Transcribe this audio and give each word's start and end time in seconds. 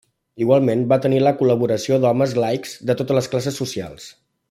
Igualment, 0.45 0.81
va 0.93 0.97
tenir 1.03 1.19
la 1.25 1.35
col·laboració 1.43 2.01
d'homes 2.07 2.33
laics 2.45 2.75
de 2.91 2.97
totes 3.03 3.19
les 3.19 3.31
classes 3.35 3.61
socials. 3.65 4.11